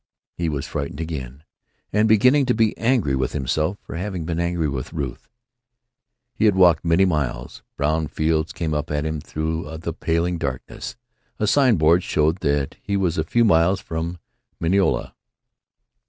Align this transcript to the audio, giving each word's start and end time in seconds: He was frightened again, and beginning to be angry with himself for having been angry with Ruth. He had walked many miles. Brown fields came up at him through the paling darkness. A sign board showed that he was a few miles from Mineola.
He 0.35 0.49
was 0.49 0.65
frightened 0.65 0.99
again, 0.99 1.43
and 1.93 2.09
beginning 2.09 2.47
to 2.47 2.55
be 2.55 2.75
angry 2.75 3.15
with 3.15 3.33
himself 3.33 3.77
for 3.83 3.97
having 3.97 4.25
been 4.25 4.39
angry 4.39 4.67
with 4.67 4.93
Ruth. 4.93 5.29
He 6.33 6.45
had 6.45 6.55
walked 6.55 6.83
many 6.83 7.05
miles. 7.05 7.61
Brown 7.77 8.07
fields 8.07 8.51
came 8.51 8.73
up 8.73 8.89
at 8.89 9.05
him 9.05 9.21
through 9.21 9.77
the 9.77 9.93
paling 9.93 10.39
darkness. 10.39 10.95
A 11.37 11.45
sign 11.45 11.75
board 11.75 12.01
showed 12.01 12.37
that 12.39 12.77
he 12.81 12.97
was 12.97 13.19
a 13.19 13.23
few 13.23 13.45
miles 13.45 13.79
from 13.79 14.17
Mineola. 14.59 15.13